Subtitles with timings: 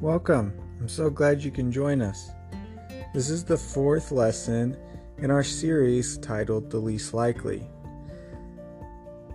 [0.00, 0.58] Welcome.
[0.80, 2.30] I'm so glad you can join us.
[3.12, 4.74] This is the fourth lesson
[5.18, 7.68] in our series titled The Least Likely.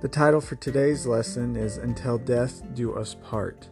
[0.01, 3.69] The title for today's lesson is Until Death Do Us Part.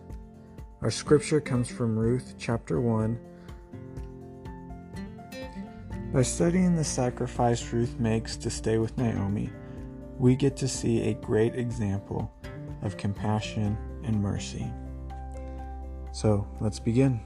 [0.83, 3.19] Our scripture comes from Ruth chapter 1.
[6.13, 9.49] By studying the sacrifice Ruth makes to stay with Naomi,
[10.19, 12.31] we get to see a great example
[12.83, 14.71] of compassion and mercy.
[16.13, 17.19] So let's begin.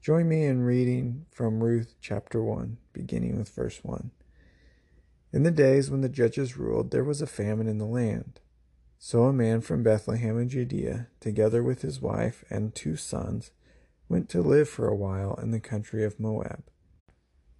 [0.00, 4.10] Join me in reading from Ruth chapter 1, beginning with verse 1.
[5.34, 8.40] In the days when the judges ruled, there was a famine in the land.
[8.98, 13.50] So a man from Bethlehem in Judea, together with his wife and two sons,
[14.08, 16.64] went to live for a while in the country of Moab.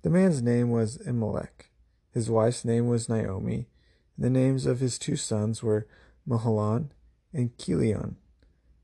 [0.01, 1.69] The man's name was Elimelech,
[2.13, 3.69] his wife's name was Naomi,
[4.17, 5.87] and the names of his two sons were
[6.29, 6.91] Mahlon
[7.33, 8.17] and Chilion.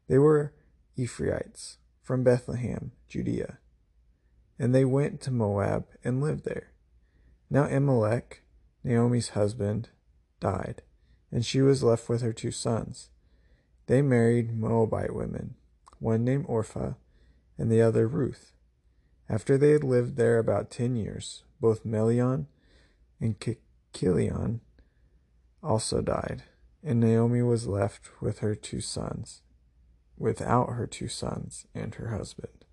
[0.08, 0.52] They were
[0.98, 3.58] Ephrathites from Bethlehem, Judea.
[4.58, 6.72] And they went to Moab and lived there.
[7.48, 8.42] Now Elimelech,
[8.84, 9.88] Naomi's husband,
[10.38, 10.82] died,
[11.32, 13.10] and she was left with her two sons.
[13.86, 15.54] They married Moabite women,
[15.98, 16.94] one named Orpah
[17.58, 18.52] and the other Ruth.
[19.28, 22.46] After they had lived there about ten years, both Melion
[23.20, 23.36] and
[23.94, 24.60] Chilion
[25.62, 26.42] also died,
[26.82, 29.42] and Naomi was left with her two sons,
[30.16, 32.64] without her two sons and her husband.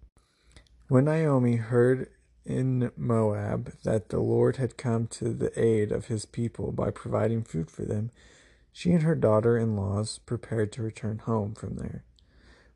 [0.88, 2.10] When Naomi heard
[2.46, 7.44] in Moab that the Lord had come to the aid of his people by providing
[7.44, 8.12] food for them,
[8.72, 12.06] she and her daughter in laws prepared to return home from there.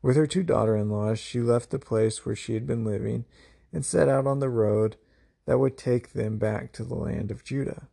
[0.01, 3.25] With her two daughter in laws, she left the place where she had been living
[3.71, 4.97] and set out on the road
[5.45, 7.87] that would take them back to the land of Judah.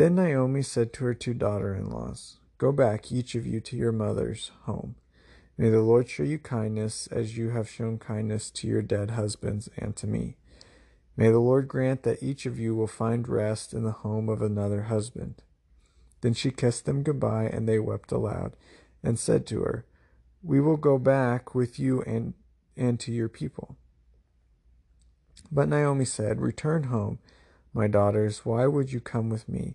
[0.00, 3.76] Then Naomi said to her two daughter in laws, Go back, each of you, to
[3.76, 4.94] your mother's home.
[5.58, 9.68] May the Lord show you kindness as you have shown kindness to your dead husbands
[9.76, 10.38] and to me.
[11.18, 14.40] May the Lord grant that each of you will find rest in the home of
[14.40, 15.42] another husband.
[16.22, 18.56] Then she kissed them goodbye, and they wept aloud,
[19.02, 19.84] and said to her,
[20.42, 22.32] We will go back with you and,
[22.74, 23.76] and to your people.
[25.52, 27.18] But Naomi said, Return home,
[27.74, 28.46] my daughters.
[28.46, 29.74] Why would you come with me?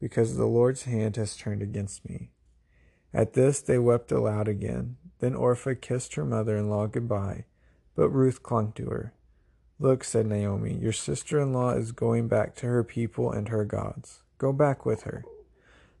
[0.00, 2.30] because the Lord's hand has turned against me.
[3.12, 4.96] At this they wept aloud again.
[5.18, 7.44] Then Orpah kissed her mother in law goodbye,
[7.94, 9.12] but Ruth clung to her.
[9.78, 13.64] Look, said Naomi, your sister in law is going back to her people and her
[13.64, 14.22] gods.
[14.38, 15.24] Go back with her.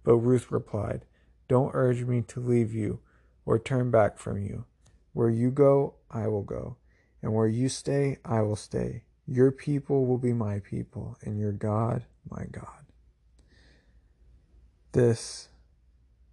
[0.04, 1.04] But Ruth replied,
[1.48, 3.00] Don't urge me to leave you
[3.44, 4.64] or turn back from you.
[5.12, 6.76] Where you go, I will go,
[7.22, 9.04] and where you stay, I will stay.
[9.26, 12.84] Your people will be my people, and your God, my God.
[14.92, 15.50] This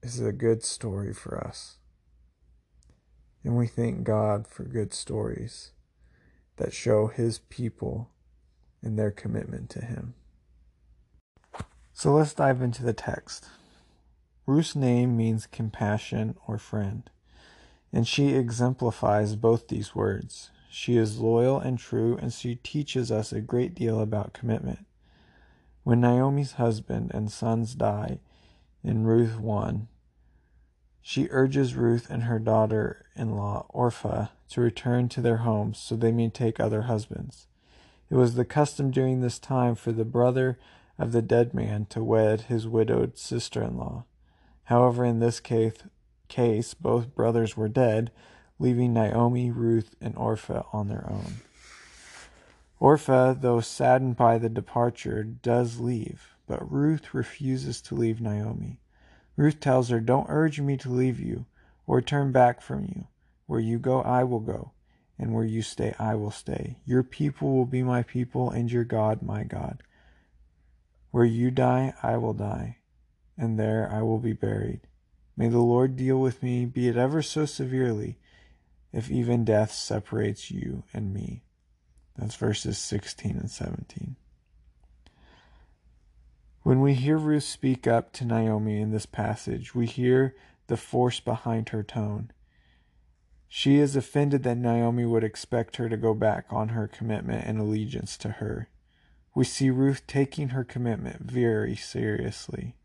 [0.01, 1.78] is a good story for us.
[3.44, 5.73] And we thank God for good stories
[6.56, 8.09] that show His people
[8.81, 10.16] and their commitment to Him.
[11.94, 13.47] So let's dive into the text.
[14.47, 17.07] Ruth's name means compassion or friend,
[17.94, 20.50] and she exemplifies both these words.
[20.72, 24.88] She is loyal and true, and she teaches us a great deal about commitment.
[25.84, 28.17] When Naomi's husband and sons die
[28.87, 29.87] in Ruth 1,
[31.01, 35.95] she urges Ruth and her daughter in law, Orpah, to return to their homes so
[35.95, 37.47] they may take other husbands.
[38.09, 40.57] It was the custom during this time for the brother
[40.97, 44.05] of the dead man to wed his widowed sister in law.
[44.65, 45.73] However, in this case,
[46.28, 48.11] case, both brothers were dead,
[48.59, 51.35] leaving Naomi, Ruth, and Orpah on their own.
[52.79, 58.79] Orpah, though saddened by the departure, does leave, but Ruth refuses to leave Naomi.
[59.35, 61.46] Ruth tells her, Don't urge me to leave you
[61.85, 63.08] or turn back from you.
[63.46, 64.72] Where you go, I will go,
[65.20, 66.78] and where you stay, I will stay.
[66.85, 69.84] Your people will be my people, and your God, my God.
[71.11, 72.78] Where you die, I will die,
[73.38, 74.82] and there I will be buried.
[75.38, 78.17] May the Lord deal with me, be it ever so severely,
[78.91, 81.43] if even death separates you and me.
[82.17, 84.16] That's verses 16 and 17.
[86.67, 90.35] When we hear Ruth speak up to Naomi in this passage, we hear
[90.67, 92.31] the force behind her tone.
[93.47, 97.58] She is offended that Naomi would expect her to go back on her commitment and
[97.58, 98.67] allegiance to her.
[99.34, 102.75] We see Ruth taking her commitment very seriously.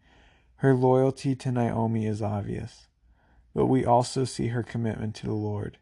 [0.59, 2.87] Her loyalty to Naomi is obvious,
[3.53, 5.79] but we also see her commitment to the Lord.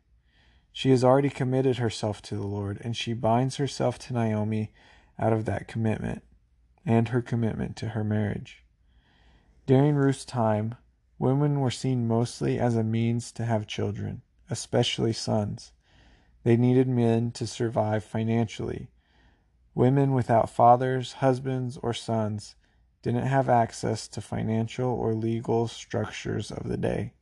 [0.73, 4.73] She has already committed herself to the Lord, and she binds herself to Naomi
[5.19, 6.23] out of that commitment
[6.91, 8.65] and her commitment to her marriage.
[9.65, 10.75] During Ruth's time,
[11.21, 15.71] women were seen mostly as a means to have children, especially sons.
[16.43, 18.91] They needed men to survive financially.
[19.73, 22.57] Women without fathers, husbands, or sons
[23.03, 27.13] didn't have access to financial or legal structures of the day.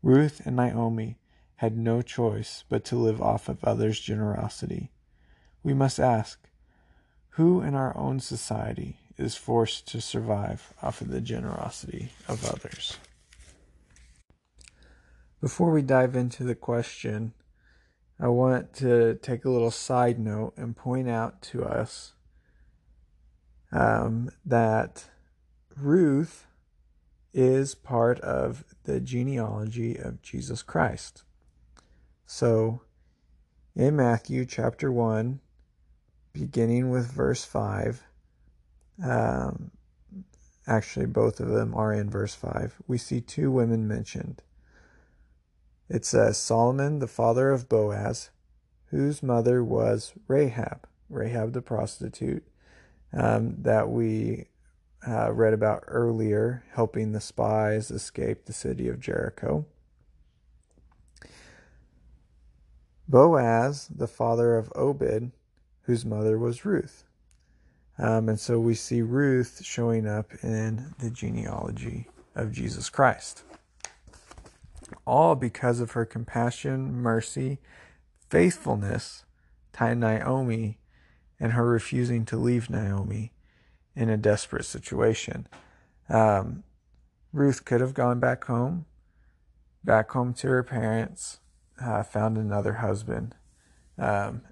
[0.00, 1.18] Ruth and Naomi
[1.56, 4.92] had no choice but to live off of others' generosity.
[5.64, 6.48] We must ask
[7.32, 12.98] who in our own society is forced to survive off of the generosity of others?
[15.40, 17.32] Before we dive into the question,
[18.20, 22.12] I want to take a little side note and point out to us
[23.72, 25.06] um, that
[25.76, 26.46] Ruth
[27.32, 31.22] is part of the genealogy of Jesus Christ.
[32.26, 32.82] So,
[33.74, 35.40] in Matthew chapter 1,
[36.32, 38.02] beginning with verse 5,
[39.04, 39.70] um,
[40.66, 44.42] actually, both of them are in verse 5, we see two women mentioned.
[45.88, 48.30] It says Solomon, the father of Boaz,
[48.86, 52.44] whose mother was Rahab, Rahab the prostitute,
[53.12, 54.46] um, that we
[55.06, 59.66] uh, read about earlier, helping the spies escape the city of Jericho.
[63.08, 65.32] Boaz, the father of Obed,
[65.82, 67.04] whose mother was Ruth.
[67.98, 73.42] Um, and so we see Ruth showing up in the genealogy of Jesus Christ.
[75.06, 77.58] All because of her compassion, mercy,
[78.30, 79.24] faithfulness
[79.74, 80.78] to Naomi,
[81.38, 83.32] and her refusing to leave Naomi
[83.96, 85.46] in a desperate situation.
[86.08, 86.62] Um,
[87.32, 88.86] Ruth could have gone back home,
[89.82, 91.40] back home to her parents,
[91.82, 93.34] uh, found another husband,
[93.98, 94.42] um,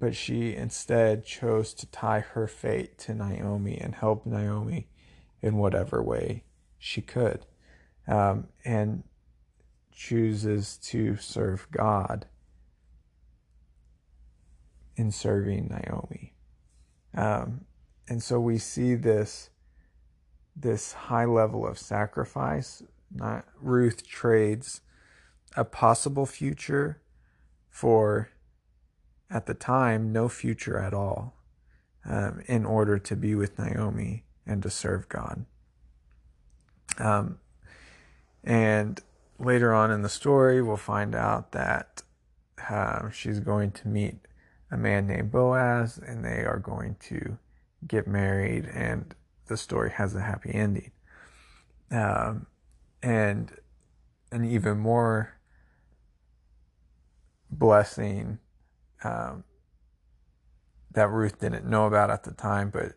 [0.00, 4.88] but she instead chose to tie her fate to Naomi and help Naomi
[5.42, 6.42] in whatever way
[6.78, 7.46] she could,
[8.08, 9.04] um, and
[9.92, 12.26] chooses to serve God
[14.96, 16.34] in serving Naomi.
[17.14, 17.66] Um,
[18.08, 19.50] and so we see this
[20.56, 22.82] this high level of sacrifice.
[23.14, 24.80] Not, Ruth trades
[25.56, 27.00] a possible future
[27.68, 28.30] for,
[29.30, 31.34] at the time, no future at all,
[32.04, 35.44] um, in order to be with Naomi and to serve God.
[36.98, 37.38] Um,
[38.42, 39.00] and
[39.38, 42.02] later on in the story, we'll find out that
[42.68, 44.16] uh, she's going to meet
[44.70, 47.38] a man named Boaz, and they are going to
[47.86, 49.14] get married, and
[49.46, 50.90] the story has a happy ending.
[51.90, 52.46] Um,
[53.02, 53.50] and
[54.30, 55.34] an even more
[57.50, 58.38] blessing
[59.02, 59.44] um,
[60.92, 62.92] that Ruth didn't know about at the time, but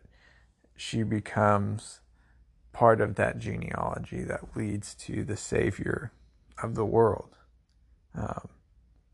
[0.76, 2.00] she becomes
[2.72, 6.12] part of that genealogy that leads to the Savior
[6.62, 7.36] of the world.
[8.14, 8.48] Um,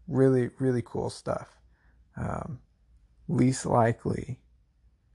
[0.09, 1.49] really, really cool stuff.
[2.17, 2.61] Um,
[3.29, 4.41] least likely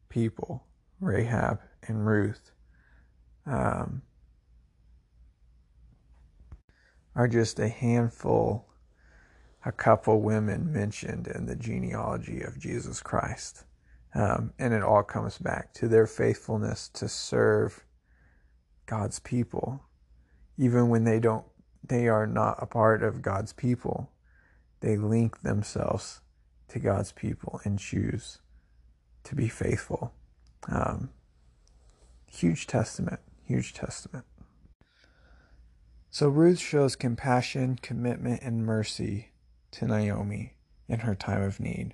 [0.10, 0.66] people,
[1.00, 2.52] Rahab and Ruth,
[3.46, 4.02] um,
[7.16, 8.68] are just a handful,
[9.66, 13.64] a couple women mentioned in the genealogy of Jesus Christ.
[14.14, 17.84] Um, and it all comes back to their faithfulness to serve
[18.86, 19.82] God's people,
[20.58, 21.46] even when they don't,
[21.84, 24.12] they are not a part of God's people.
[24.82, 26.22] They link themselves
[26.70, 28.40] to God's people and choose
[29.24, 30.14] to be faithful.
[30.68, 31.10] Um,
[32.32, 34.26] huge testament, huge testament.
[36.12, 39.32] So Ruth shows compassion, commitment, and mercy
[39.76, 40.54] to Naomi
[40.88, 41.94] in her time of need.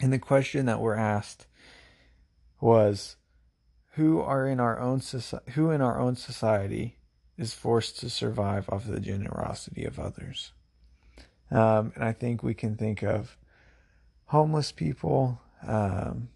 [0.00, 1.46] And the question that we're asked
[2.60, 3.16] was
[3.92, 6.96] who are in our own society, who in our own society
[7.36, 10.52] is forced to survive off the generosity of others?
[11.50, 13.36] Um, and I think we can think of
[14.26, 16.28] homeless people, um,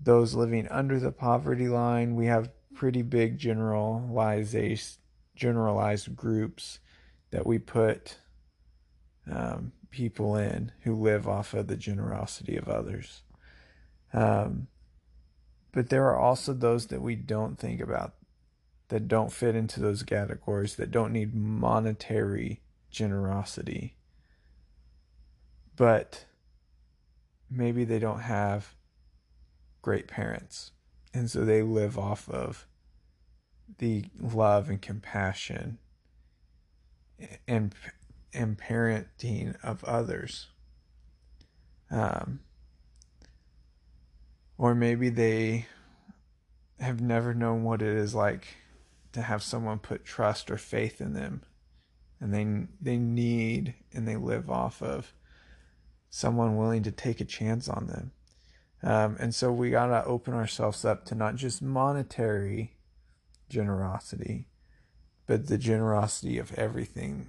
[0.00, 2.16] those living under the poverty line.
[2.16, 4.56] We have pretty big generalized
[5.34, 6.80] generalized groups
[7.30, 8.18] that we put
[9.30, 13.22] um, people in who live off of the generosity of others.
[14.12, 14.68] Um,
[15.72, 18.14] but there are also those that we don't think about
[18.88, 23.96] that don't fit into those categories that don't need monetary generosity,
[25.76, 26.24] but
[27.50, 28.74] maybe they don't have
[29.82, 30.72] great parents.
[31.12, 32.66] And so they live off of
[33.78, 35.78] the love and compassion
[37.46, 37.74] and
[38.32, 40.48] and parenting of others.
[41.90, 42.40] Um,
[44.58, 45.66] or maybe they
[46.80, 48.56] have never known what it is like
[49.12, 51.42] to have someone put trust or faith in them
[52.20, 55.12] and they they need and they live off of
[56.10, 58.12] someone willing to take a chance on them
[58.82, 62.76] um, and so we got to open ourselves up to not just monetary
[63.48, 64.46] generosity
[65.26, 67.28] but the generosity of everything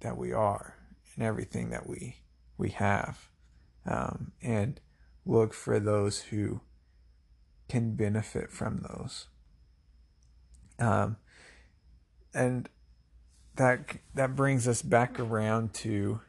[0.00, 0.74] that we are
[1.14, 2.16] and everything that we
[2.58, 3.28] we have
[3.86, 4.80] um, and
[5.24, 6.60] look for those who
[7.68, 9.26] can benefit from those.
[10.78, 11.16] Um,
[12.34, 12.68] and
[13.56, 16.20] that that brings us back around to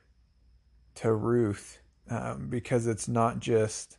[0.95, 3.97] to Ruth um, because it's not just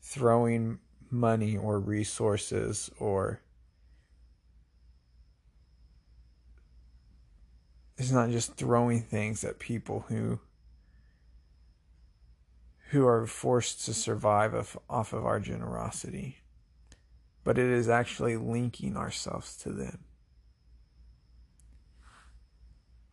[0.00, 0.78] throwing
[1.10, 3.42] money or resources or
[8.02, 10.40] it's not just throwing things at people who
[12.90, 16.42] who are forced to survive off, off of our generosity
[17.44, 20.04] but it is actually linking ourselves to them.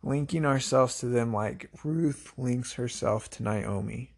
[0.02, 4.14] Linking ourselves to them like Ruth links herself to Naomi.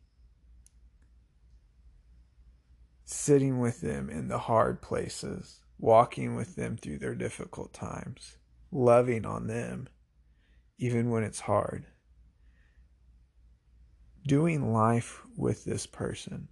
[3.05, 8.37] Sitting with them in the hard places, walking with them through their difficult times,
[8.71, 9.89] loving on them
[10.83, 11.87] even when it's hard.
[14.27, 16.49] Doing life with this person.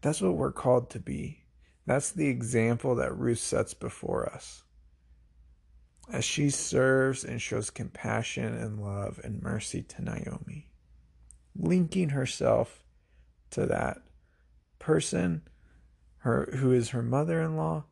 [0.00, 1.42] That's what we're called to be.
[1.86, 4.62] That's the example that Ruth sets before us.
[6.08, 10.70] As she serves and shows compassion and love and mercy to Naomi,
[11.58, 12.84] linking herself
[13.50, 13.98] to that
[14.78, 15.42] person
[16.18, 17.86] her, who is her mother in law,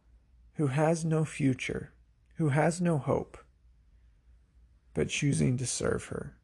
[0.54, 1.92] who has no future,
[2.36, 3.41] who has no hope,
[4.94, 6.36] but choosing to serve her.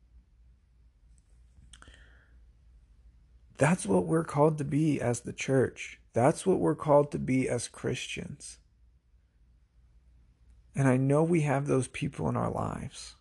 [3.57, 6.01] That's what we're called to be as the church.
[6.13, 8.59] That's what we're called to be as Christians.
[10.75, 13.17] And I know we have those people in our lives.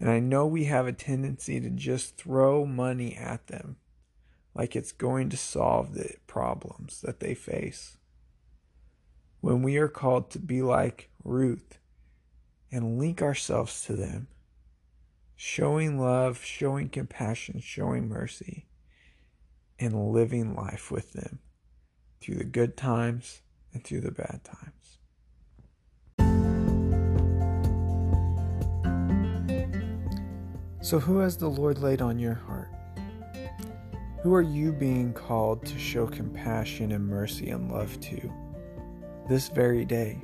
[0.00, 3.76] And I know we have a tendency to just throw money at them
[4.52, 7.98] like it's going to solve the problems that they face.
[9.40, 11.78] When we are called to be like Ruth
[12.72, 14.26] and link ourselves to them
[15.36, 18.66] showing love, showing compassion, showing mercy,
[19.78, 21.40] and living life with them
[22.20, 23.42] through the good times
[23.74, 24.98] and through the bad times.
[30.80, 32.68] So, who has the Lord laid on your heart?
[34.22, 38.32] Who are you being called to show compassion and mercy and love to
[39.28, 40.22] this very day?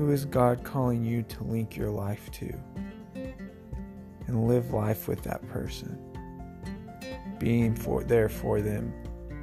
[0.00, 2.50] Who is God calling you to link your life to?
[4.26, 5.98] and live life with that person,
[7.38, 8.94] being for there for them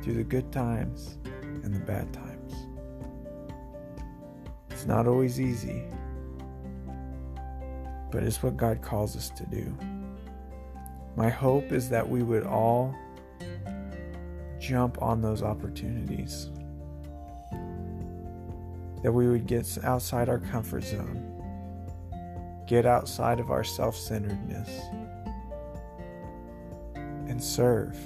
[0.02, 1.20] through the good times
[1.64, 2.56] and the bad times.
[4.72, 5.84] It's not always easy,
[8.10, 9.78] but it's what God calls us to do.
[11.16, 12.96] My hope is that we would all
[14.58, 16.50] jump on those opportunities.
[19.04, 21.38] That we would get outside our comfort zone
[22.68, 24.70] get outside of our self centeredness
[26.96, 27.98] and serve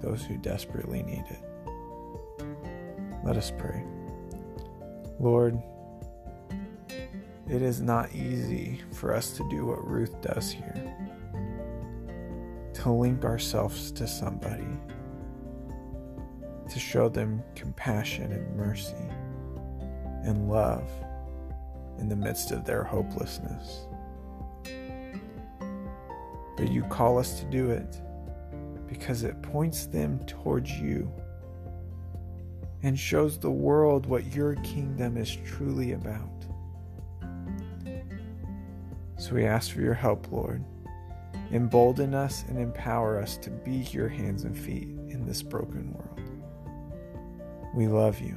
[0.00, 1.42] those who desperately need it.
[3.24, 3.84] Let us pray.
[5.18, 5.60] Lord,
[7.48, 10.94] it is not easy for us to do what Ruth does here
[12.74, 14.68] to link ourselves to somebody,
[16.68, 18.94] to show them compassion and mercy
[20.26, 20.90] and love
[21.98, 23.86] in the midst of their hopelessness.
[26.56, 28.00] But you call us to do it
[28.88, 31.12] because it points them towards you
[32.82, 36.30] and shows the world what your kingdom is truly about.
[39.18, 40.62] So we ask for your help, Lord.
[41.52, 46.20] Embolden us and empower us to be your hands and feet in this broken world.
[47.74, 48.36] We love you.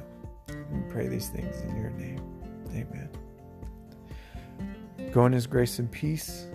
[0.70, 2.22] We pray these things in your name.
[2.70, 3.10] Amen.
[5.12, 6.46] Go in His grace and peace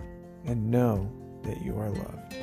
[0.46, 1.10] and know
[1.42, 2.36] that you are loved.